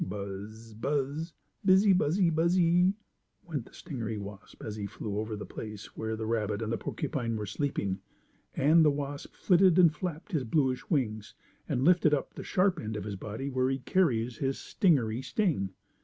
"Buzz! 0.03 0.73
Buzz! 0.73 1.31
Bizzy 1.63 1.93
buzzy 1.93 2.31
buzzy!" 2.31 2.95
went 3.45 3.65
the 3.67 3.71
stingery 3.71 4.17
wasp, 4.17 4.63
as 4.63 4.75
he 4.75 4.87
flew 4.87 5.19
over 5.19 5.35
the 5.35 5.45
place 5.45 5.95
where 5.95 6.15
the 6.15 6.25
rabbit 6.25 6.59
and 6.63 6.73
porcupine 6.79 7.35
were 7.35 7.45
sleeping. 7.45 7.99
And 8.55 8.83
the 8.83 8.89
wasp 8.89 9.35
flitted 9.35 9.77
and 9.77 9.93
flapped 9.93 10.31
his 10.31 10.43
bluish 10.43 10.89
wings 10.89 11.35
and 11.69 11.85
lifted 11.85 12.15
up 12.15 12.33
the 12.33 12.43
sharp 12.43 12.79
end 12.79 12.97
of 12.97 13.03
his 13.03 13.15
body 13.15 13.47
where 13.51 13.67
be 13.67 13.77
carries 13.77 14.37
his 14.37 14.57
stingery 14.57 15.21
sting. 15.23 15.69